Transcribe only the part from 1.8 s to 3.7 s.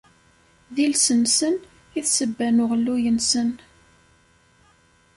i d ssebba n uɣelluy-nsen.